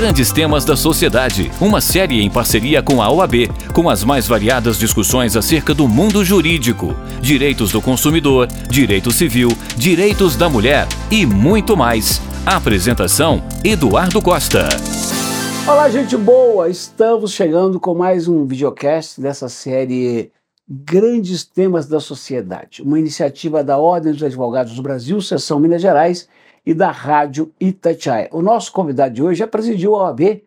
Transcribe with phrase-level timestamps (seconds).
[0.00, 4.78] Grandes Temas da Sociedade, uma série em parceria com a OAB, com as mais variadas
[4.78, 11.76] discussões acerca do mundo jurídico, direitos do consumidor, direito civil, direitos da mulher e muito
[11.76, 12.22] mais.
[12.46, 14.68] apresentação: Eduardo Costa.
[15.66, 16.70] Olá, gente boa!
[16.70, 20.30] Estamos chegando com mais um videocast dessa série
[20.68, 26.28] Grandes Temas da Sociedade, uma iniciativa da Ordem dos Advogados do Brasil, Seção Minas Gerais
[26.64, 28.28] e da Rádio Itatiaia.
[28.32, 30.42] O nosso convidado de hoje já presidiu a OAB,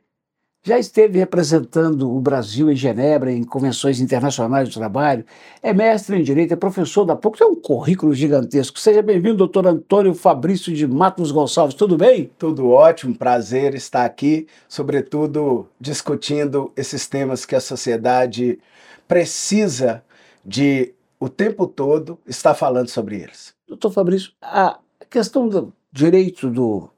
[0.64, 5.26] já esteve representando o Brasil em Genebra, em convenções internacionais do trabalho,
[5.62, 8.80] é mestre em Direito, é professor da PUC, tem um currículo gigantesco.
[8.80, 12.30] Seja bem-vindo, doutor Antônio Fabrício de Matos Gonçalves, tudo bem?
[12.38, 18.60] Tudo ótimo, prazer estar aqui, sobretudo discutindo esses temas que a sociedade
[19.08, 20.04] precisa
[20.46, 23.54] de o tempo todo estar falando sobre eles.
[23.68, 24.78] Doutor Fabrício, a
[25.10, 26.90] questão do direito do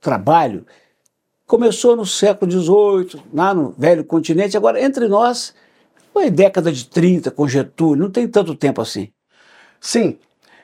[0.00, 0.66] trabalho
[1.46, 5.54] começou no século XVIII, lá no velho continente, agora entre nós
[6.12, 9.12] foi década de 30, com Getúlio, não tem tanto tempo assim.
[9.80, 10.18] Sim,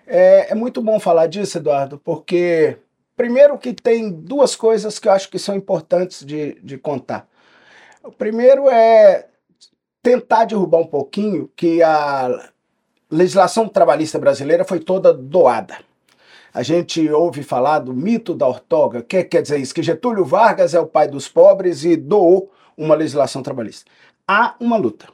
[0.07, 2.79] é, é muito bom falar disso, Eduardo, porque
[3.17, 7.29] primeiro que tem duas coisas que eu acho que são importantes de, de contar.
[8.05, 9.27] O primeiro é
[10.03, 12.51] tentar derrubar um pouquinho que a
[13.11, 15.79] legislação trabalhista brasileira foi toda doada.
[16.57, 20.73] A gente ouve falar do mito da ortoga, que quer dizer isso, que Getúlio Vargas
[20.73, 23.91] é o pai dos pobres e doou uma legislação trabalhista.
[24.27, 25.07] Há uma luta.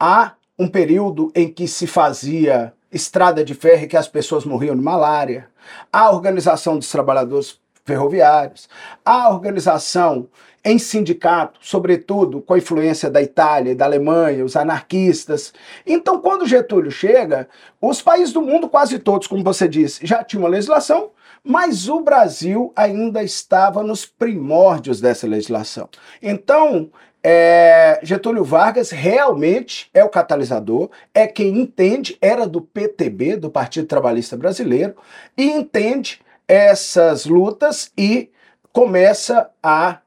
[0.00, 4.74] Há um período em que se fazia estrada de ferro e que as pessoas morriam
[4.74, 5.46] de malária.
[5.92, 8.66] Há a organização dos trabalhadores ferroviários.
[9.04, 10.26] Há a organização
[10.64, 15.52] em sindicato, sobretudo com a influência da Itália e da Alemanha, os anarquistas.
[15.86, 17.48] Então, quando Getúlio chega,
[17.80, 21.10] os países do mundo, quase todos, como você disse, já tinham uma legislação,
[21.42, 25.88] mas o Brasil ainda estava nos primórdios dessa legislação.
[26.22, 26.90] Então,
[27.24, 33.86] é, Getúlio Vargas realmente é o catalisador, é quem entende, era do PTB, do Partido
[33.86, 34.94] Trabalhista Brasileiro,
[35.36, 38.30] e entende essas lutas e
[38.72, 39.98] começa a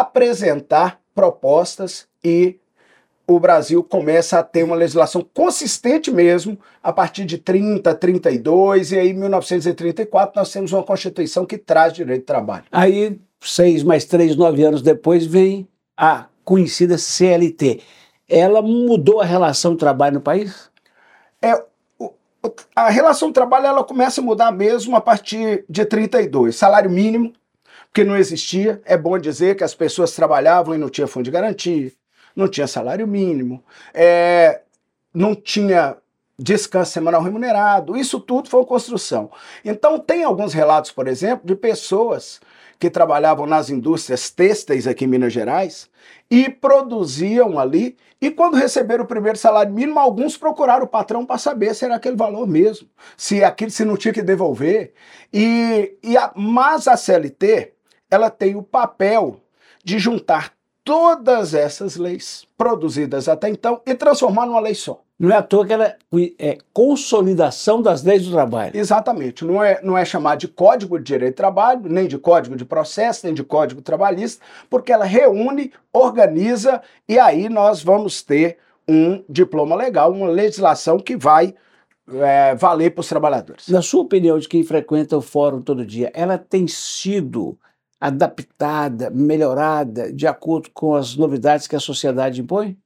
[0.00, 2.58] apresentar propostas e
[3.26, 8.98] o Brasil começa a ter uma legislação consistente mesmo a partir de 30, 32 e
[8.98, 12.64] aí em 1934 nós temos uma Constituição que traz direito de trabalho.
[12.70, 15.66] Aí, seis mais três, nove anos depois, vem
[15.96, 17.80] a conhecida CLT.
[18.28, 20.70] Ela mudou a relação de trabalho no país?
[21.40, 21.62] É,
[22.74, 26.56] a relação de trabalho ela começa a mudar mesmo a partir de 32.
[26.56, 27.32] Salário mínimo,
[27.94, 28.82] que não existia.
[28.84, 31.92] É bom dizer que as pessoas trabalhavam e não tinha fundo de garantia,
[32.34, 34.62] não tinha salário mínimo, é,
[35.14, 35.96] não tinha
[36.36, 37.96] descanso semanal remunerado.
[37.96, 39.30] Isso tudo foi construção.
[39.64, 42.40] Então, tem alguns relatos, por exemplo, de pessoas
[42.80, 45.88] que trabalhavam nas indústrias têxteis aqui em Minas Gerais
[46.28, 47.96] e produziam ali.
[48.20, 51.94] E quando receberam o primeiro salário mínimo, alguns procuraram o patrão para saber se era
[51.94, 54.92] aquele valor mesmo, se aquilo se não tinha que devolver.
[55.32, 57.73] E, e a, mas a CLT
[58.10, 59.40] ela tem o papel
[59.82, 60.52] de juntar
[60.84, 65.00] todas essas leis produzidas até então e transformar numa lei só.
[65.18, 65.96] Não é à toa que ela
[66.38, 68.76] é consolidação das leis do trabalho.
[68.76, 69.44] Exatamente.
[69.44, 72.64] Não é, não é chamar de Código de Direito de Trabalho, nem de Código de
[72.64, 79.24] Processo, nem de Código Trabalhista, porque ela reúne, organiza e aí nós vamos ter um
[79.28, 81.54] diploma legal, uma legislação que vai
[82.12, 83.68] é, valer para os trabalhadores.
[83.68, 87.56] Na sua opinião, de quem frequenta o fórum todo dia, ela tem sido
[88.04, 92.76] adaptada, melhorada, de acordo com as novidades que a sociedade impõe?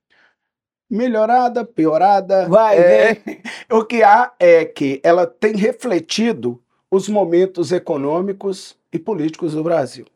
[0.88, 2.48] Melhorada, piorada.
[2.48, 3.16] Vai, é,
[3.68, 10.06] O que há é que ela tem refletido os momentos econômicos e políticos do Brasil.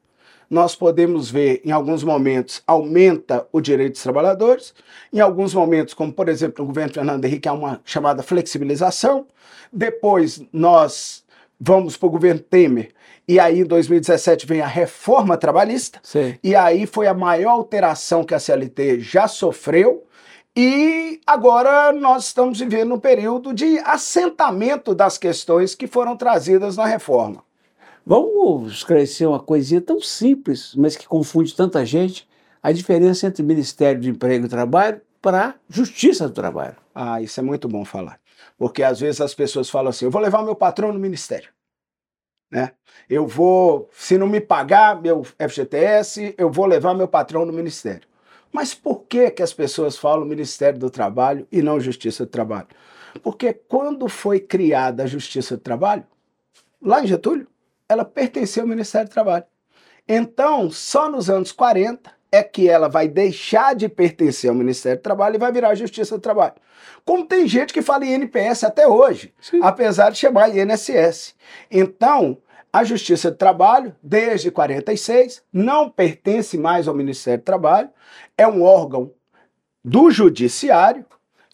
[0.49, 4.73] Nós podemos ver, em alguns momentos, aumenta o direito dos trabalhadores,
[5.13, 9.27] em alguns momentos, como por exemplo no governo Fernando Henrique, há uma chamada flexibilização.
[9.73, 11.25] Depois, nós
[11.59, 12.91] vamos para o governo Temer,
[13.33, 15.99] e aí, em 2017, vem a reforma trabalhista.
[16.03, 16.37] Sim.
[16.45, 20.05] E aí foi a maior alteração que a CLT já sofreu.
[20.55, 26.85] E agora nós estamos vivendo um período de assentamento das questões que foram trazidas na
[26.85, 27.43] reforma.
[28.05, 32.29] Vamos esclarecer uma coisinha tão simples, mas que confunde tanta gente:
[32.63, 36.77] a diferença entre Ministério de Emprego e Trabalho para Justiça do Trabalho.
[36.95, 38.21] Ah, isso é muito bom falar.
[38.59, 41.49] Porque às vezes as pessoas falam assim: eu vou levar meu patrão no ministério.
[42.53, 42.73] Né?
[43.09, 48.07] Eu vou, se não me pagar meu FGTS, eu vou levar meu patrão no ministério.
[48.53, 52.69] Mas por que, que as pessoas falam Ministério do Trabalho e não Justiça do Trabalho?
[53.23, 56.05] Porque quando foi criada a Justiça do Trabalho,
[56.81, 57.49] lá em Getúlio,
[57.89, 59.45] ela pertenceu ao Ministério do Trabalho.
[60.07, 65.03] Então, só nos anos 40 é que ela vai deixar de pertencer ao Ministério do
[65.03, 66.55] Trabalho e vai virar a Justiça do Trabalho.
[67.05, 69.61] Como tem gente que fala INPS até hoje, Sim.
[69.63, 71.35] apesar de chamar INSS.
[71.71, 72.39] Então,
[72.73, 77.91] a Justiça do Trabalho, desde 46, não pertence mais ao Ministério do Trabalho,
[78.37, 79.13] é um órgão
[79.85, 81.05] do Judiciário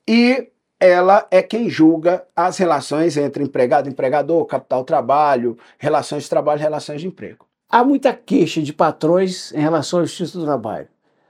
[0.06, 0.48] e
[0.78, 6.62] ela é quem julga as relações entre empregado e empregador, capital-trabalho, relações de trabalho e
[6.62, 7.47] relações de emprego.
[7.70, 10.88] Há muita queixa de patrões em relação à justiça do trabalho.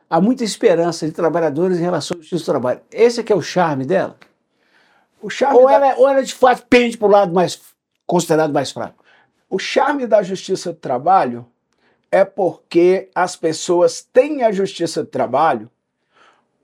[0.08, 2.81] Há muita esperança de trabalhadores em relação à justiça do trabalho.
[2.93, 4.17] Esse é que é o charme dela?
[5.20, 5.73] O charme ou, da...
[5.73, 7.61] ela, ou ela de fato pende para o lado mais
[8.06, 9.05] considerado mais fraco?
[9.50, 11.44] O charme da justiça do trabalho
[12.11, 15.69] é porque as pessoas têm a justiça do trabalho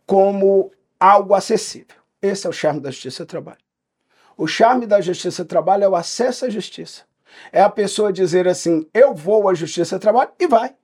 [0.06, 1.96] como algo acessível.
[2.22, 3.58] Esse é o charme da justiça do trabalho.
[4.36, 7.02] O charme da justiça do trabalho é o acesso à justiça.
[7.52, 10.74] É a pessoa dizer assim: eu vou à justiça do trabalho e vai.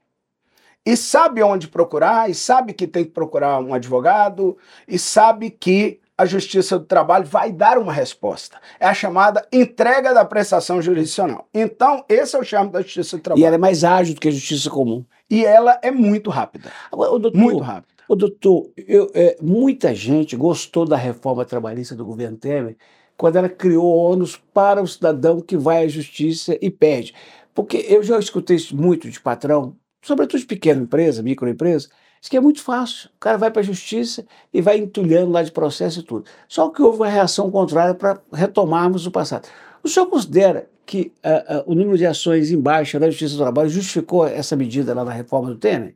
[0.84, 4.56] E sabe onde procurar, e sabe que tem que procurar um advogado,
[4.88, 8.58] e sabe que a Justiça do Trabalho vai dar uma resposta.
[8.78, 11.48] É a chamada entrega da prestação jurisdicional.
[11.52, 13.42] Então, esse é o charme da Justiça do Trabalho.
[13.42, 15.02] E ela é mais ágil do que a Justiça comum.
[15.30, 16.70] E ela é muito rápida.
[16.92, 17.94] Agora, doutor, muito rápida.
[18.06, 22.76] O doutor, eu, é, muita gente gostou da reforma trabalhista do governo Temer
[23.20, 27.14] quando ela criou ônus para o cidadão que vai à justiça e perde.
[27.54, 32.36] Porque eu já escutei isso muito de patrão, sobretudo de pequena empresa, microempresa, isso que
[32.38, 33.10] é muito fácil.
[33.14, 36.24] O cara vai para a justiça e vai entulhando lá de processo e tudo.
[36.48, 39.46] Só que houve uma reação contrária para retomarmos o passado.
[39.82, 43.42] O senhor considera que uh, uh, o número de ações em baixa da Justiça do
[43.42, 45.94] Trabalho justificou essa medida lá na reforma do Temer?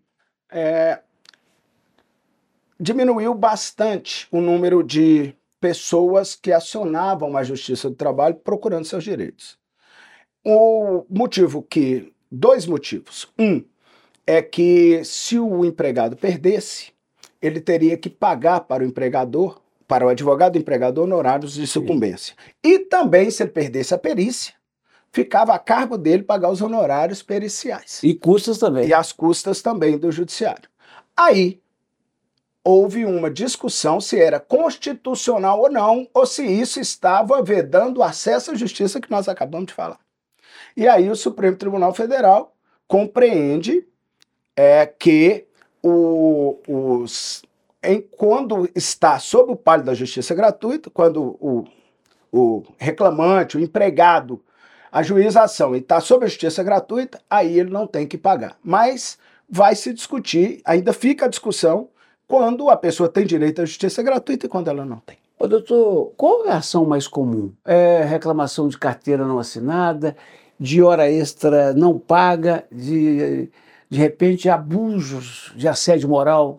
[0.52, 1.00] É,
[2.78, 5.34] diminuiu bastante o número de
[5.64, 9.56] pessoas que acionavam a Justiça do Trabalho procurando seus direitos.
[10.44, 12.12] O motivo que.
[12.30, 13.32] Dois motivos.
[13.38, 13.64] Um
[14.26, 16.92] é que se o empregado perdesse,
[17.40, 19.58] ele teria que pagar para o empregador,
[19.88, 22.34] para o advogado empregador, honorários de sucumbência.
[22.62, 24.52] E também, se ele perdesse a perícia,
[25.12, 28.00] ficava a cargo dele pagar os honorários periciais.
[28.02, 28.86] E custas também.
[28.86, 30.68] E as custas também do judiciário.
[31.16, 31.58] Aí,
[32.64, 38.52] houve uma discussão se era constitucional ou não, ou se isso estava vedando o acesso
[38.52, 40.00] à justiça que nós acabamos de falar.
[40.74, 42.56] E aí o Supremo Tribunal Federal
[42.88, 43.86] compreende
[44.56, 45.46] é, que
[45.82, 47.42] o, os,
[47.82, 51.64] em, quando está sob o palio da justiça gratuita, quando o,
[52.32, 54.42] o reclamante, o empregado,
[54.90, 58.56] a juização está sob a justiça gratuita, aí ele não tem que pagar.
[58.64, 59.18] Mas
[59.48, 61.90] vai se discutir, ainda fica a discussão
[62.34, 65.16] quando a pessoa tem direito à justiça gratuita e quando ela não tem.
[65.38, 67.52] Ô, doutor, qual é a ação mais comum?
[67.64, 70.16] É reclamação de carteira não assinada,
[70.58, 73.48] de hora extra não paga, de,
[73.88, 76.58] de repente abusos de assédio moral?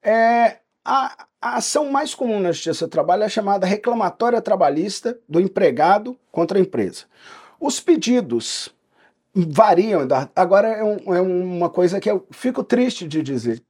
[0.00, 5.40] É, a, a ação mais comum na Justiça do Trabalho é chamada reclamatória trabalhista do
[5.40, 7.06] empregado contra a empresa.
[7.58, 8.72] Os pedidos
[9.34, 13.60] variam, agora é, um, é uma coisa que eu fico triste de dizer.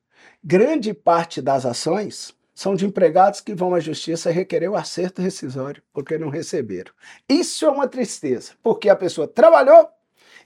[0.42, 5.82] Grande parte das ações são de empregados que vão à justiça requerer o acerto rescisório
[5.92, 6.92] porque não receberam.
[7.28, 9.88] Isso é uma tristeza, porque a pessoa trabalhou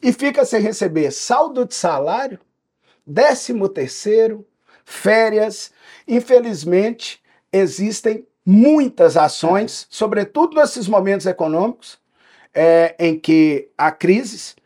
[0.03, 2.39] e fica sem receber saldo de salário,
[3.07, 4.47] décimo terceiro,
[4.85, 5.73] férias.
[6.07, 7.23] Infelizmente,
[7.53, 11.99] existem muitas ações, sobretudo nesses momentos econômicos
[12.53, 14.57] é, em que há crises,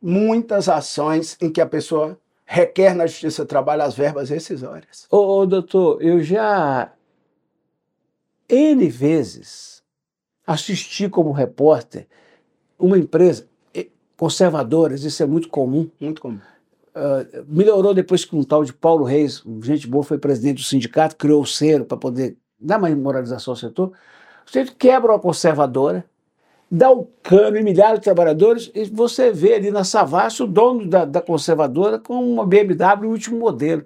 [0.00, 5.06] muitas ações em que a pessoa requer na Justiça do Trabalho as verbas rescisórias.
[5.10, 6.92] Ô, ô, doutor, eu já
[8.48, 9.82] N vezes
[10.46, 12.06] assisti como repórter
[12.78, 13.46] uma empresa
[14.16, 15.90] conservadora, isso é muito comum.
[16.00, 16.38] Muito comum.
[16.94, 21.16] Uh, melhorou depois que um tal de Paulo Reis, gente boa, foi presidente do sindicato,
[21.16, 23.92] criou o selo para poder dar mais moralização ao setor.
[24.46, 26.04] O sujeito quebra uma conservadora,
[26.74, 30.88] dá o cano em milhares de trabalhadores e você vê ali na Savassi o dono
[30.88, 33.84] da, da conservadora com uma BMW último modelo.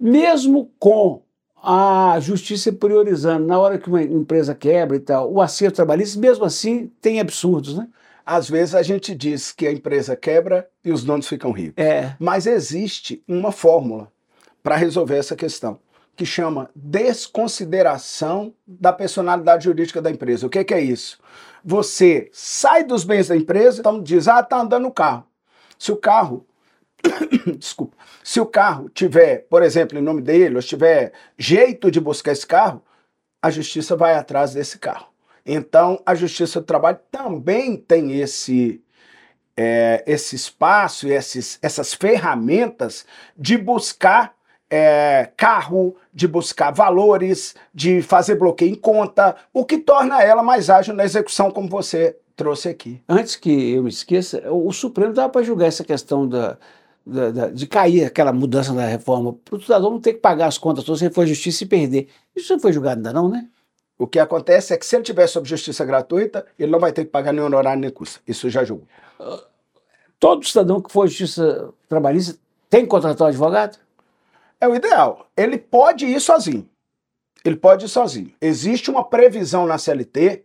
[0.00, 1.20] Mesmo com
[1.62, 6.46] a justiça priorizando, na hora que uma empresa quebra e tal, o acerto trabalhista, mesmo
[6.46, 7.86] assim, tem absurdos, né?
[8.24, 11.74] Às vezes a gente diz que a empresa quebra e os donos ficam ricos.
[11.76, 12.14] É.
[12.18, 14.10] Mas existe uma fórmula
[14.62, 15.78] para resolver essa questão
[16.18, 20.48] que chama desconsideração da personalidade jurídica da empresa.
[20.48, 21.20] O que, que é isso?
[21.64, 25.24] Você sai dos bens da empresa, então diz, ah, tá andando o carro.
[25.78, 26.44] Se o carro,
[27.56, 32.32] desculpa, se o carro tiver, por exemplo, em nome dele, ou tiver jeito de buscar
[32.32, 32.82] esse carro,
[33.40, 35.06] a justiça vai atrás desse carro.
[35.46, 38.82] Então, a Justiça do Trabalho também tem esse
[39.56, 43.06] é, esse espaço esses, essas ferramentas
[43.36, 44.37] de buscar
[44.70, 50.68] é, carro, de buscar valores, de fazer bloqueio em conta, o que torna ela mais
[50.68, 53.02] ágil na execução, como você trouxe aqui.
[53.08, 56.56] Antes que eu me esqueça, o, Supremo estava para julgar essa questão da,
[57.04, 60.46] da, da, de cair aquela mudança da reforma, para o cidadão não ter que pagar
[60.46, 62.08] as contas todas, se ele for à justiça e perder.
[62.36, 63.48] Isso não foi julgado ainda não, né?
[63.98, 67.04] O que acontece é que se ele tiver sob justiça gratuita, ele não vai ter
[67.04, 68.20] que pagar nem honorário nem custo.
[68.28, 68.86] Isso já julgou.
[70.20, 72.38] Todo cidadão que for à justiça trabalhista
[72.70, 73.76] tem que contratar um advogado?
[74.60, 75.28] É o ideal.
[75.36, 76.68] Ele pode ir sozinho.
[77.44, 78.32] Ele pode ir sozinho.
[78.40, 80.44] Existe uma previsão na CLT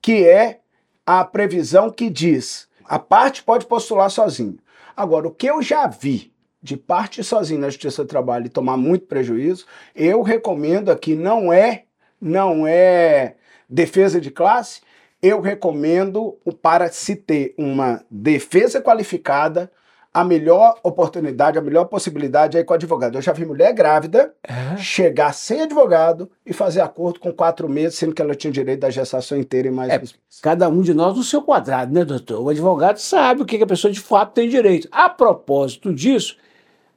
[0.00, 0.60] que é
[1.06, 4.58] a previsão que diz a parte pode postular sozinho.
[4.96, 6.32] Agora, o que eu já vi
[6.62, 11.52] de parte sozinho na Justiça do Trabalho e tomar muito prejuízo, eu recomendo aqui, não
[11.52, 11.84] é
[12.20, 13.34] não é
[13.68, 14.80] defesa de classe,
[15.20, 19.72] eu recomendo para se ter uma defesa qualificada,
[20.14, 23.16] a melhor oportunidade, a melhor possibilidade é com o advogado.
[23.16, 24.76] Eu já vi mulher grávida é.
[24.76, 28.90] chegar sem advogado e fazer acordo com quatro meses, sendo que ela tinha direito da
[28.90, 29.90] gestação inteira e mais.
[29.90, 30.02] É,
[30.42, 32.42] cada um de nós no seu quadrado, né, doutor?
[32.42, 34.86] O advogado sabe o que a pessoa de fato tem direito.
[34.92, 36.36] A propósito disso,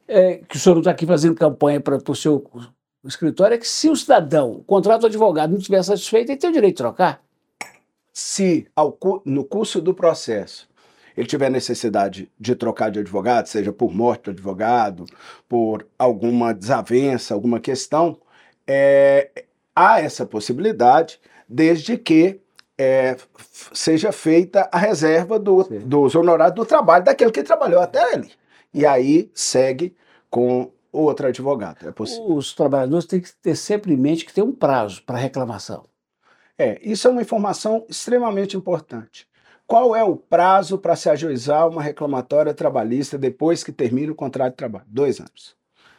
[0.08, 2.44] é, que o senhor não está aqui fazendo campanha para o seu
[3.06, 6.40] o escritório é que se o cidadão, o contrato do advogado, não estiver satisfeito, ele
[6.40, 7.22] tem o direito de trocar.
[8.12, 10.68] Se ao, no curso do processo
[11.16, 15.06] ele tiver necessidade de trocar de advogado, seja por morte do advogado,
[15.48, 18.18] por alguma desavença, alguma questão,
[18.68, 19.46] é,
[19.76, 22.40] há essa possibilidade, desde que
[22.78, 23.16] é,
[23.74, 28.32] seja feita a reserva do, dos honorários do trabalho daquele que trabalhou até ele.
[28.74, 29.96] E aí segue
[30.30, 31.88] com outro advogado.
[31.88, 32.34] É possível.
[32.34, 35.86] Os trabalhadores têm que ter sempre em mente que tem um prazo para reclamação.
[36.58, 39.28] É, isso é uma informação extremamente importante.
[39.68, 44.52] Qual é o prazo para se ajuizar uma reclamatória trabalhista depois que termina o contrato
[44.52, 44.86] de trabalho?
[44.88, 45.56] Dois anos.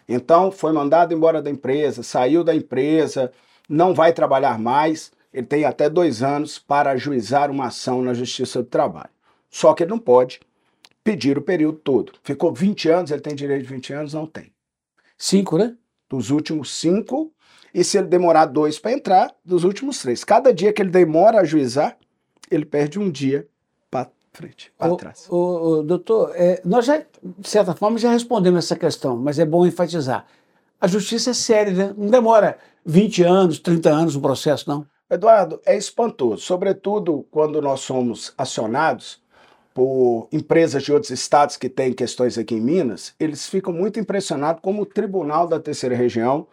[0.08, 3.32] Então, foi mandado embora da empresa, saiu da empresa,
[3.68, 8.62] não vai trabalhar mais, ele tem até dois anos para ajuizar uma ação na Justiça
[8.62, 9.11] do Trabalho.
[9.50, 10.40] Só que ele não pode
[11.02, 12.12] pedir o período todo.
[12.23, 14.14] Ficou 20 anos, ele tem direito de 20 anos?
[14.14, 14.52] Não tem.
[15.18, 15.76] Cinco, né?
[16.08, 17.32] Dos últimos cinco.
[17.75, 20.23] E se ele demorar dois para entrar, dos últimos três.
[20.23, 21.99] Cada dia que ele demora a ajuizar,
[22.49, 23.46] ele perde um dia
[24.36, 25.26] frente, para trás.
[25.30, 29.44] O, o, doutor, é, nós já, de certa forma, já respondemos essa questão, mas é
[29.44, 30.26] bom enfatizar.
[30.80, 31.94] A justiça é séria, né?
[31.96, 34.86] Não demora 20 anos, 30 anos o processo, não.
[35.08, 39.20] Eduardo, é espantoso, sobretudo quando nós somos acionados
[39.72, 44.60] por empresas de outros estados que têm questões aqui em Minas, eles ficam muito impressionados
[44.62, 46.46] como o Tribunal da Terceira Região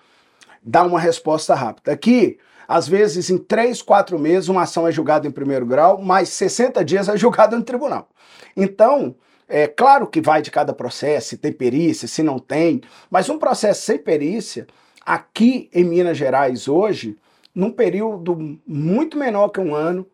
[0.62, 1.92] dá uma resposta rápida.
[1.92, 2.38] Aqui,
[2.74, 6.84] às vezes, em três, quatro meses, uma ação é julgada em primeiro grau, mais 60
[6.84, 8.10] dias é julgada no tribunal.
[8.58, 9.16] Então,
[9.48, 13.38] é claro que vai de cada processo, se tem perícia, se não tem, mas um
[13.38, 14.66] processo sem perícia,
[15.06, 17.16] aqui em Minas Gerais hoje,
[17.54, 20.08] num período muito menor que um ano,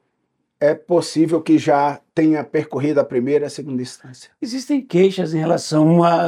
[0.60, 4.32] é possível que já tenha percorrido a primeira e a segunda instância.
[4.42, 6.28] Existem queixas em relação a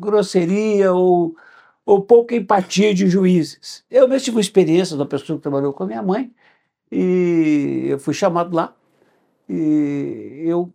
[0.00, 1.36] grosseria ou,
[1.84, 3.84] ou pouca empatia de juízes.
[3.90, 6.32] Eu mesmo tive uma experiência de uma pessoa que trabalhou com a minha mãe
[6.90, 8.74] e eu fui chamado lá
[9.48, 10.72] e eu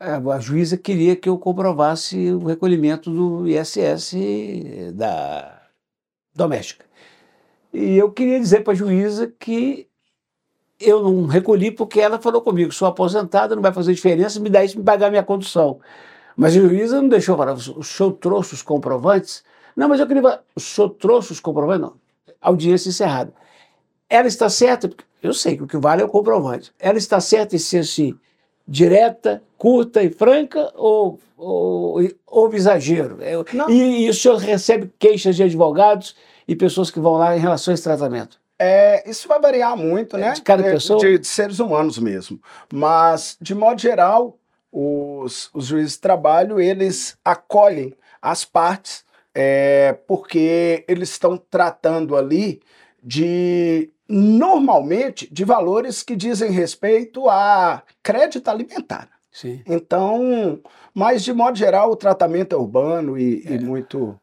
[0.00, 4.16] a juíza queria que eu comprovasse o recolhimento do ISS
[4.94, 5.62] da
[6.34, 6.84] doméstica.
[7.72, 9.88] E eu queria dizer para a juíza que
[10.80, 14.64] eu não recolhi porque ela falou comigo, sou aposentada, não vai fazer diferença, me dá
[14.64, 15.78] isso, me pagar minha condução.
[16.36, 19.44] Mas a juíza não deixou falar, o senhor trouxe os comprovantes?
[19.76, 21.82] Não, mas eu queria o senhor trouxe os comprovantes?
[21.82, 21.94] Não,
[22.40, 23.32] audiência encerrada.
[24.08, 24.90] Ela está certa,
[25.22, 26.72] eu sei que o que vale é o comprovante.
[26.78, 28.18] Ela está certa em ser assim,
[28.66, 31.18] direta, curta e franca ou
[32.26, 33.18] houve exagero?
[33.68, 36.14] E, e o senhor recebe queixas de advogados
[36.46, 38.40] e pessoas que vão lá em relação a esse tratamento?
[38.58, 40.32] É, isso vai variar muito, né?
[40.32, 41.00] De cada pessoa?
[41.00, 42.40] De, de, seres humanos mesmo.
[42.72, 44.38] Mas, de modo geral,
[44.70, 52.60] os, os juízes de trabalho, eles acolhem as partes é, porque eles estão tratando ali
[53.02, 59.08] de, normalmente, de valores que dizem respeito a crédito alimentar.
[59.30, 59.62] Sim.
[59.66, 60.60] Então,
[60.94, 63.54] mas de modo geral, o tratamento é urbano e, é.
[63.54, 64.18] e muito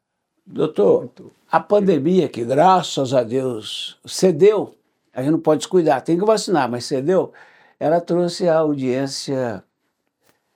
[0.51, 1.11] Doutor,
[1.51, 4.73] a pandemia, que graças a Deus cedeu,
[5.13, 7.31] a gente não pode descuidar, tem que vacinar, mas cedeu,
[7.79, 9.63] ela trouxe a audiência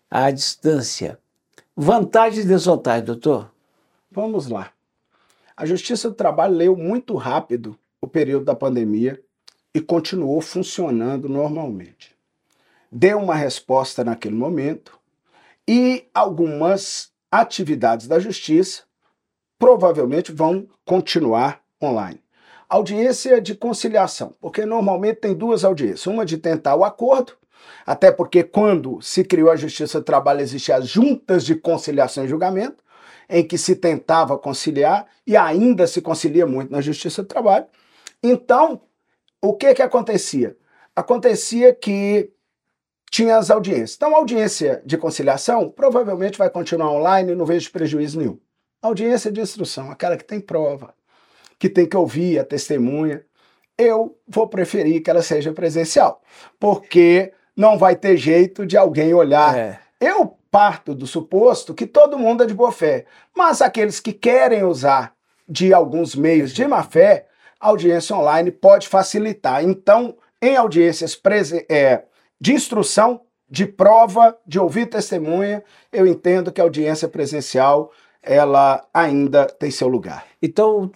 [0.09, 1.19] à distância.
[1.77, 3.52] Vantagens e desvantagens, doutor?
[4.13, 4.71] Vamos lá.
[5.57, 9.19] A Justiça do Trabalho leu muito rápido o período da pandemia
[9.73, 12.15] e continuou funcionando normalmente.
[12.91, 14.99] Deu uma resposta naquele momento
[15.67, 18.83] e algumas atividades da justiça
[19.57, 22.21] provavelmente vão continuar online.
[22.69, 27.33] Audiência de conciliação, porque normalmente tem duas audiências, uma de tentar o acordo,
[27.83, 32.27] até porque quando se criou a Justiça do Trabalho existiam as juntas de conciliação e
[32.27, 32.82] julgamento,
[33.33, 37.65] em que se tentava conciliar e ainda se concilia muito na Justiça do Trabalho.
[38.21, 38.79] Então,
[39.41, 40.55] o que que acontecia?
[40.95, 42.31] Acontecia que
[43.09, 43.95] tinha as audiências.
[43.95, 48.39] Então, a audiência de conciliação provavelmente vai continuar online, não vejo prejuízo nenhum.
[48.83, 50.93] A audiência de instrução, aquela que tem prova,
[51.57, 53.25] que tem que ouvir a testemunha,
[53.75, 56.21] eu vou preferir que ela seja presencial,
[56.59, 59.57] porque não vai ter jeito de alguém olhar.
[59.57, 59.79] É.
[59.99, 64.63] Eu parto do suposto que todo mundo é de boa fé, mas aqueles que querem
[64.63, 65.15] usar
[65.49, 67.25] de alguns meios de má fé,
[67.59, 69.63] a audiência online pode facilitar.
[69.63, 71.19] Então, em audiências
[71.67, 72.03] é,
[72.39, 77.91] de instrução, de prova, de ouvir testemunha, eu entendo que a audiência presencial
[78.23, 80.25] ela ainda tem seu lugar.
[80.41, 80.89] Então,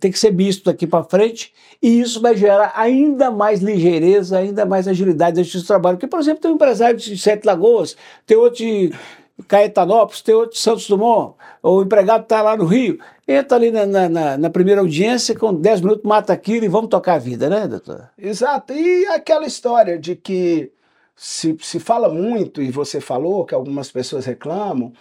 [0.00, 4.64] tem que ser visto daqui para frente e isso vai gerar ainda mais ligeireza, ainda
[4.64, 5.96] mais agilidade nesse trabalho.
[5.96, 8.92] Porque, por exemplo, tem um empresário de Sete Lagoas, tem outro de
[9.46, 13.84] Caetanópolis, tem outro de Santos Dumont, o empregado está lá no Rio, entra ali na,
[14.08, 17.66] na, na, primeira audiência, com 10 minutos mata aquilo e vamos tocar a vida, né,
[17.66, 18.10] doutor?
[18.16, 18.72] Exato.
[18.72, 20.70] E aquela história de que
[21.16, 24.92] se, se fala muito, e você falou que algumas pessoas reclamam,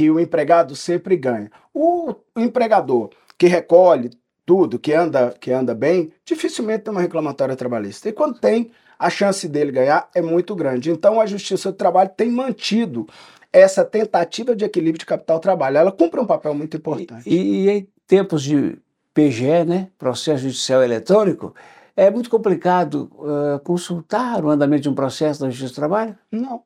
[0.00, 1.50] que o empregado sempre ganha.
[1.74, 4.08] O, empregador que recolhe
[4.46, 8.08] tudo, que anda, que anda bem, dificilmente tem uma reclamatória trabalhista.
[8.08, 10.90] E quando tem, a chance dele ganhar é muito grande.
[10.90, 13.06] Então a Justiça do Trabalho tem mantido
[13.52, 15.76] essa tentativa de equilíbrio de capital-trabalho.
[15.76, 17.28] Ela cumpre um papel muito importante.
[17.28, 18.78] E, e, em tempos de
[19.12, 21.54] PGE, né, processo judicial eletrônico,
[21.94, 26.16] é muito complicado uh, consultar o andamento de um processo da Justiça do Trabalho?
[26.32, 26.62] Não.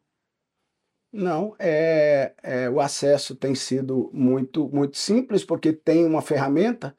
[1.14, 6.92] Não, é, é, o acesso tem sido muito, muito simples, porque tem uma ferramenta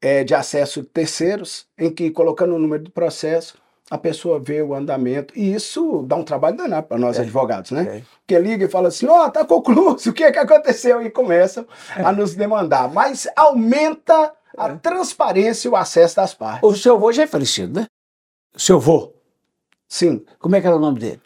[0.00, 3.58] é, de acesso de terceiros, em que, colocando o número do processo,
[3.90, 5.36] a pessoa vê o andamento.
[5.36, 7.98] E isso dá um trabalho danado para nós é, advogados, né?
[7.98, 8.02] É.
[8.20, 11.02] Porque liga e fala assim: ó, oh, tá concluído, o que é que aconteceu?
[11.02, 12.02] E começam é.
[12.02, 12.88] a nos demandar.
[12.88, 14.76] Mas aumenta a é.
[14.76, 16.62] transparência e o acesso das partes.
[16.62, 17.86] O seu avô já é falecido, né?
[18.54, 19.12] O seu avô?
[19.88, 20.24] Sim.
[20.38, 21.20] Como é que era o nome dele?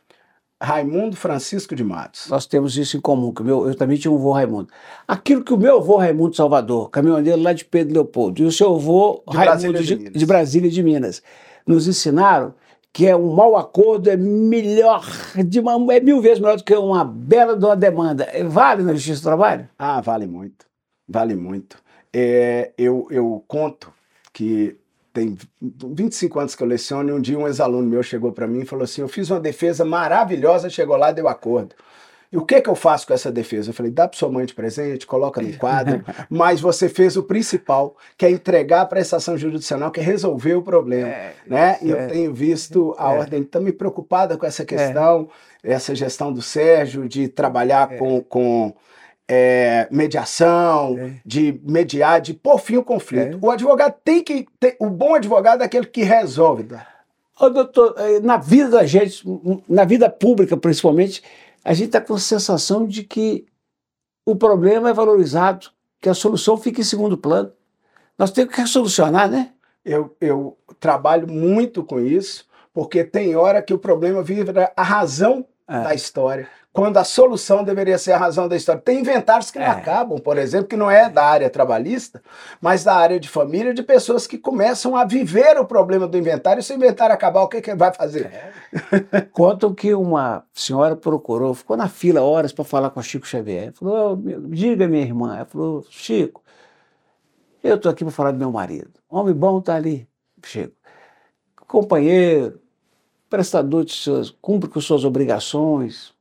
[0.62, 2.28] Raimundo Francisco de Matos.
[2.28, 4.68] Nós temos isso em comum, que meu, eu também tinha um avô Raimundo.
[5.06, 8.74] Aquilo que o meu avô Raimundo Salvador, caminhoneiro lá de Pedro Leopoldo, e o seu
[8.74, 11.22] avô de Raimundo Brasília de, de, Brasília e de Minas,
[11.66, 12.54] nos ensinaram
[12.92, 15.04] que é um mau acordo é melhor,
[15.44, 18.28] de uma, é mil vezes melhor do que uma bela de uma demanda.
[18.46, 19.68] Vale na Justiça do Trabalho?
[19.78, 20.66] Ah, vale muito.
[21.08, 21.76] Vale muito.
[22.12, 23.92] É, eu, eu conto
[24.32, 24.76] que
[25.14, 28.62] tem 25 anos que eu leciono, e um dia um ex-aluno meu chegou para mim
[28.62, 31.74] e falou assim: Eu fiz uma defesa maravilhosa, chegou lá, deu acordo.
[32.32, 33.70] E o que, que eu faço com essa defesa?
[33.70, 37.22] Eu falei, dá para sua mãe de presente, coloca no quadro, mas você fez o
[37.22, 41.10] principal, que é entregar a prestação jurisdicional, que é resolver o problema.
[41.10, 41.78] É, né?
[41.80, 43.18] E é, eu tenho visto a é.
[43.18, 45.28] ordem tão me preocupada com essa questão,
[45.62, 47.98] essa gestão do Sérgio, de trabalhar é.
[47.98, 48.74] com, com
[49.28, 51.20] é, mediação, é.
[51.24, 53.36] de mediar, de por fim o conflito.
[53.36, 53.38] É.
[53.40, 54.46] O advogado tem que.
[54.60, 56.68] Ter, o bom advogado é aquele que resolve.
[57.38, 59.24] Ô, doutor, é, na vida da gente,
[59.68, 61.22] na vida pública principalmente,
[61.64, 63.46] a gente está com a sensação de que
[64.26, 65.68] o problema é valorizado,
[66.00, 67.50] que a solução fica em segundo plano.
[68.18, 69.50] Nós temos que solucionar, né?
[69.84, 75.44] Eu, eu trabalho muito com isso, porque tem hora que o problema vira a razão
[75.68, 75.82] é.
[75.82, 78.82] da história quando a solução deveria ser a razão da história.
[78.82, 79.70] Tem inventários que não é.
[79.70, 82.20] acabam, por exemplo, que não é da área trabalhista,
[82.60, 86.58] mas da área de família, de pessoas que começam a viver o problema do inventário.
[86.58, 88.26] E se o inventário acabar, o que, que vai fazer?
[88.26, 89.20] É.
[89.30, 93.72] Contam que uma senhora procurou, ficou na fila horas para falar com o Chico Xavier.
[93.72, 95.36] Falou: diga, minha irmã.
[95.36, 96.42] Ela falou: Chico,
[97.62, 98.90] eu estou aqui para falar do meu marido.
[99.08, 100.08] Homem bom está ali,
[100.44, 100.74] Chico.
[101.68, 102.60] Companheiro,
[103.30, 106.13] prestador de suas, cumpre com suas obrigações,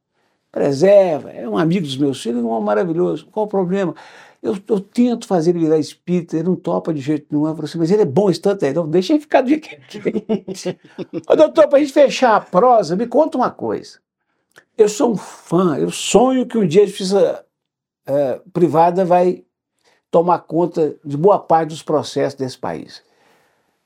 [0.54, 3.28] preserva, é um amigo dos meus filhos, é um maravilhoso.
[3.32, 3.96] Qual o problema?
[4.42, 7.48] Eu, eu, tento fazer ele virar espírita, ele não topa de jeito nenhum.
[7.48, 9.50] Eu falo assim, mas ele é bom esse tanto aí, então deixa ele ficar do
[9.50, 10.26] jeito que ele
[11.28, 13.98] Ô, doutor, para a gente fechar a prosa, me conta uma coisa.
[14.78, 17.44] Eu sou um fã, eu sonho que um dia a justiça
[18.06, 19.44] é, privada vai
[20.12, 23.02] tomar conta de boa parte dos processos desse país.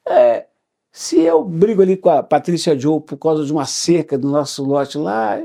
[0.06, 0.47] É,
[0.91, 4.65] se eu brigo ali com a Patrícia Joe por causa de uma cerca do nosso
[4.65, 5.39] lote lá,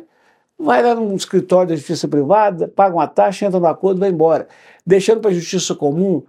[0.63, 4.11] vai lá num escritório da justiça privada, paga uma taxa, entra no acordo e vai
[4.11, 4.49] embora.
[4.87, 6.23] Deixando para a justiça comum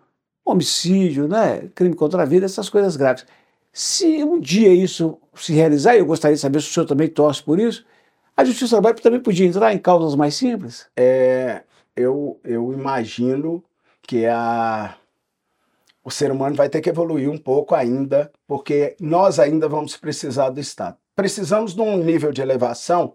[0.45, 3.25] homicídio, né, crime contra a vida, essas coisas graves.
[3.71, 7.07] Se um dia isso se realizar, e eu gostaria de saber se o senhor também
[7.07, 7.85] torce por isso,
[8.35, 10.87] A Justiça Trabalho também podia entrar em causas mais simples?
[10.97, 11.61] É,
[11.95, 13.63] eu, eu imagino
[14.01, 14.95] que a,
[16.03, 20.49] o ser humano vai ter que evoluir um pouco ainda, porque nós ainda vamos precisar
[20.49, 20.97] do Estado.
[21.15, 23.13] Precisamos de um nível de elevação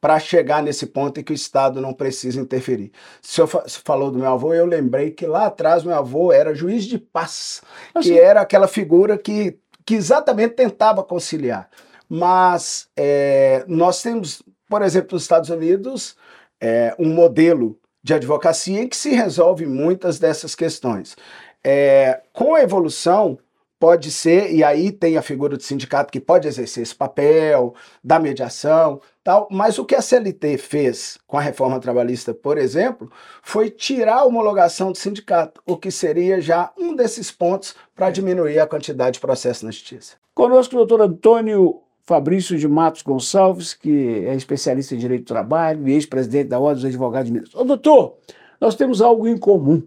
[0.00, 2.92] para chegar nesse ponto em que o Estado não precisa interferir.
[3.22, 6.84] O senhor falou do meu avô, eu lembrei que lá atrás meu avô era juiz
[6.84, 7.62] de paz,
[7.94, 8.10] assim.
[8.10, 11.68] que era aquela figura que, que exatamente tentava conciliar.
[12.08, 16.16] Mas é, nós temos, por exemplo, nos Estados Unidos,
[16.60, 21.16] é, um modelo de advocacia em que se resolve muitas dessas questões.
[21.64, 23.36] É, com a evolução,
[23.78, 28.18] pode ser, e aí tem a figura do sindicato que pode exercer esse papel, da
[28.18, 33.10] mediação, tal, mas o que a CLT fez com a reforma trabalhista, por exemplo,
[33.42, 38.58] foi tirar a homologação do sindicato, o que seria já um desses pontos para diminuir
[38.58, 40.16] a quantidade de processos na justiça.
[40.34, 45.88] Conosco o doutor Antônio Fabrício de Matos Gonçalves, que é especialista em direito do trabalho
[45.88, 47.54] e ex-presidente da Ordem dos Advogados de Minas.
[47.54, 48.16] Ô doutor,
[48.60, 49.82] nós temos algo em comum.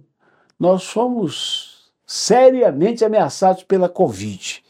[0.60, 1.69] Nós somos
[2.10, 4.64] seriamente ameaçados pela Covid.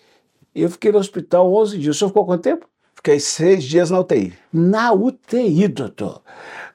[0.53, 1.95] Eu fiquei no hospital 11 dias.
[1.95, 2.67] O senhor ficou quanto tempo?
[2.93, 4.33] Fiquei seis dias na UTI.
[4.51, 6.21] Na UTI, doutor.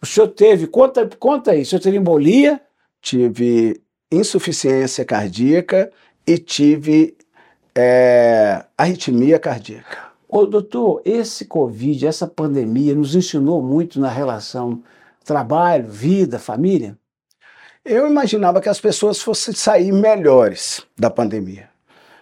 [0.01, 2.59] O senhor teve, conta, conta aí, o senhor teve embolia?
[3.03, 3.79] Tive
[4.11, 5.93] insuficiência cardíaca
[6.27, 7.15] e tive
[7.75, 9.99] é, arritmia cardíaca.
[10.27, 14.83] Ô, doutor, esse Covid, essa pandemia nos ensinou muito na relação
[15.23, 16.97] trabalho, vida, família?
[17.85, 21.69] Eu imaginava que as pessoas fossem sair melhores da pandemia,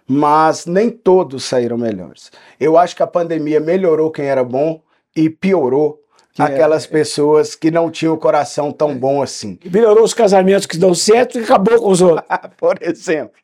[0.08, 2.32] mas nem todos saíram melhores.
[2.58, 4.82] Eu acho que a pandemia melhorou quem era bom
[5.14, 9.58] e piorou que aquelas é, pessoas que não tinham o coração tão bom assim.
[9.64, 12.26] Melhorou os casamentos que dão certo e acabou com os outros.
[12.56, 13.36] Por exemplo.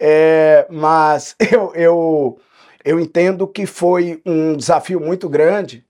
[0.00, 2.38] É, mas eu, eu,
[2.84, 5.84] eu entendo que foi um desafio muito grande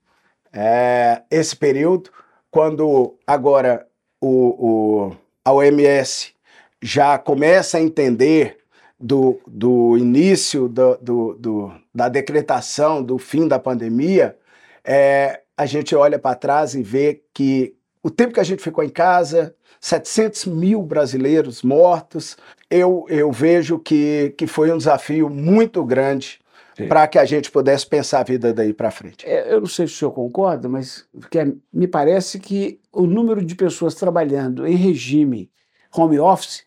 [0.51, 2.09] é, esse período,
[2.49, 3.85] quando agora
[4.19, 5.15] o, o
[5.45, 6.33] a OMS
[6.81, 8.57] já começa a entender
[8.99, 14.35] do, do início do, do, do, da decretação do fim da pandemia,
[14.83, 18.83] é, a gente olha para trás e vê que o tempo que a gente ficou
[18.83, 22.37] em casa, 700 mil brasileiros mortos,
[22.69, 26.39] eu, eu vejo que, que foi um desafio muito grande
[26.87, 29.25] para que a gente pudesse pensar a vida daí para frente.
[29.25, 33.43] É, eu não sei se o senhor concorda, mas porque me parece que o número
[33.43, 35.49] de pessoas trabalhando em regime
[35.95, 36.63] home office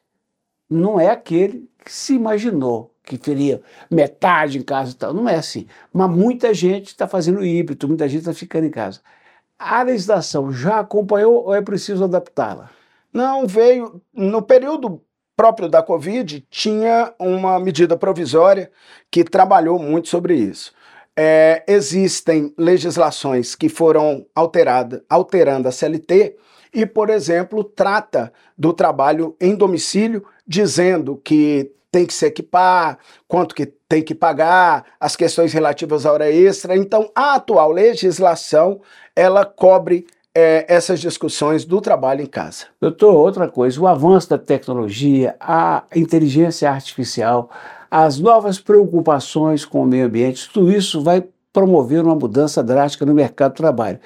[0.69, 5.15] não é aquele que se imaginou que teria metade em casa e tal.
[5.15, 5.67] Não é assim.
[5.93, 9.01] Mas muita gente está fazendo híbrido, muita gente está ficando em casa.
[9.59, 12.71] A legislação já acompanhou ou é preciso adaptá-la?
[13.13, 14.01] Não, veio.
[14.13, 15.03] No período
[15.39, 18.69] próprio da Covid, tinha uma medida provisória
[19.09, 20.73] que trabalhou muito sobre isso.
[21.17, 26.35] É, existem legislações que foram alteradas, alterando a CLT,
[26.75, 32.99] e, por exemplo, trata do trabalho em domicílio, dizendo que tem que se equipar,
[33.29, 36.77] quanto que tem que pagar, as questões relativas à hora extra.
[36.77, 38.81] Então, a atual legislação,
[39.15, 42.67] ela cobre é, essas discussões do trabalho em casa.
[42.81, 47.51] Doutor, outra coisa, o avanço da tecnologia, a inteligência artificial,
[47.91, 53.15] as novas preocupações com o meio ambiente, tudo isso vai promover uma mudança drástica no
[53.15, 53.99] mercado do trabalho.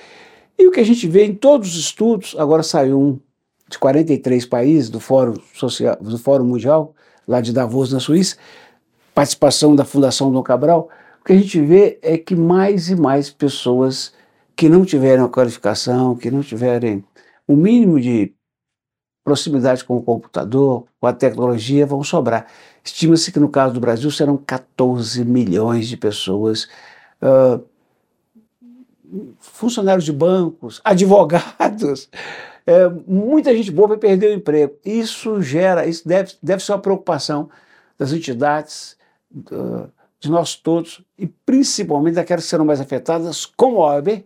[0.58, 3.20] E o que a gente vê em todos os estudos, agora saiu um
[3.68, 6.94] de 43 países do Fórum, Social, do Fórum Mundial,
[7.26, 8.36] lá de Davos, na Suíça,
[9.14, 10.88] participação da Fundação Dom Cabral,
[11.20, 14.12] o que a gente vê é que mais e mais pessoas
[14.56, 17.04] que não tiverem a qualificação, que não tiverem
[17.46, 18.34] o mínimo de
[19.24, 22.46] proximidade com o computador, com a tecnologia, vão sobrar.
[22.84, 26.68] Estima-se que no caso do Brasil serão 14 milhões de pessoas,
[27.22, 27.62] uh,
[29.38, 32.08] funcionários de bancos, advogados,
[32.66, 34.76] é, muita gente boa vai perder o emprego.
[34.84, 37.50] Isso gera, isso deve, deve ser uma preocupação
[37.98, 38.96] das entidades,
[40.20, 44.24] de nós todos, e principalmente daquelas que serão mais afetadas, como a OAB,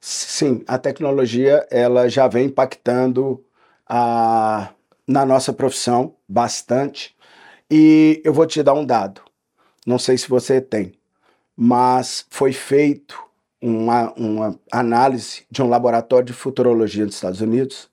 [0.00, 3.44] Sim, a tecnologia ela já vem impactando
[3.86, 4.70] a,
[5.06, 7.14] na nossa profissão bastante.
[7.70, 9.20] E eu vou te dar um dado.
[9.86, 10.92] Não sei se você tem,
[11.56, 13.22] mas foi feito
[13.60, 17.90] uma, uma análise de um laboratório de futurologia dos Estados Unidos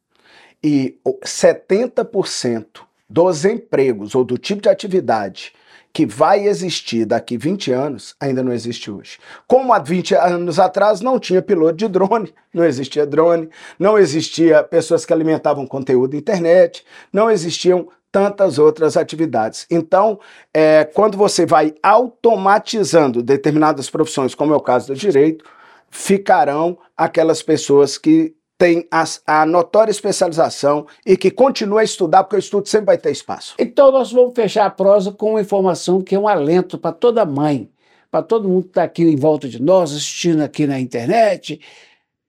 [0.63, 5.53] e 70% dos empregos ou do tipo de atividade
[5.93, 9.17] que vai existir daqui 20 anos ainda não existe hoje.
[9.47, 14.63] Como há 20 anos atrás não tinha piloto de drone, não existia drone, não existia
[14.63, 19.65] pessoas que alimentavam conteúdo na internet, não existiam tantas outras atividades.
[19.69, 20.19] Então,
[20.53, 25.45] é, quando você vai automatizando determinadas profissões, como é o caso do direito,
[25.89, 32.37] ficarão aquelas pessoas que têm as, a notória especialização e que continuam a estudar, porque
[32.37, 33.55] o estudo sempre vai ter espaço.
[33.59, 37.25] Então nós vamos fechar a prosa com uma informação que é um alento para toda
[37.25, 37.69] mãe,
[38.09, 41.59] para todo mundo que está aqui em volta de nós, assistindo aqui na internet,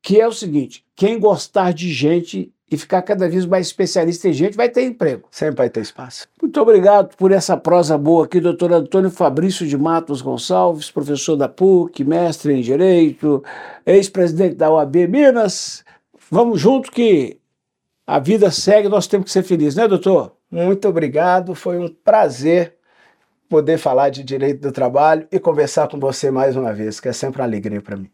[0.03, 4.33] que é o seguinte: quem gostar de gente e ficar cada vez mais especialista em
[4.33, 5.27] gente vai ter emprego.
[5.31, 6.29] Sempre vai ter espaço.
[6.41, 11.49] Muito obrigado por essa prosa boa aqui, doutor Antônio Fabrício de Matos Gonçalves, professor da
[11.49, 13.43] PUC, mestre em Direito,
[13.87, 15.83] ex-presidente da OAB Minas.
[16.31, 17.41] Vamos junto que
[18.07, 20.37] a vida segue, nós temos que ser felizes, né, doutor?
[20.51, 22.77] Muito obrigado, foi um prazer
[23.49, 27.13] poder falar de direito do trabalho e conversar com você mais uma vez, que é
[27.13, 28.11] sempre uma alegria para mim.